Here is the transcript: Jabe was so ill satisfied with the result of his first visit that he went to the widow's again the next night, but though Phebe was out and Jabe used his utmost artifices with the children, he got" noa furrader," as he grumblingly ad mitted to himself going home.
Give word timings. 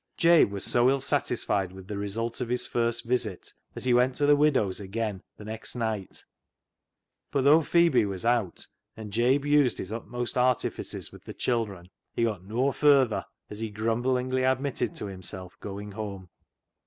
Jabe 0.17 0.49
was 0.49 0.65
so 0.65 0.89
ill 0.89 0.99
satisfied 0.99 1.71
with 1.71 1.87
the 1.87 1.95
result 1.99 2.41
of 2.41 2.49
his 2.49 2.65
first 2.65 3.05
visit 3.05 3.53
that 3.75 3.85
he 3.85 3.93
went 3.93 4.15
to 4.15 4.25
the 4.25 4.35
widow's 4.35 4.79
again 4.79 5.21
the 5.37 5.45
next 5.45 5.75
night, 5.75 6.25
but 7.29 7.43
though 7.43 7.61
Phebe 7.61 8.05
was 8.05 8.25
out 8.25 8.65
and 8.97 9.13
Jabe 9.13 9.47
used 9.47 9.77
his 9.77 9.91
utmost 9.93 10.39
artifices 10.39 11.11
with 11.11 11.23
the 11.25 11.35
children, 11.35 11.91
he 12.15 12.23
got" 12.23 12.43
noa 12.47 12.71
furrader," 12.71 13.25
as 13.51 13.59
he 13.59 13.69
grumblingly 13.69 14.43
ad 14.43 14.59
mitted 14.59 14.95
to 14.95 15.05
himself 15.05 15.55
going 15.59 15.91
home. 15.91 16.29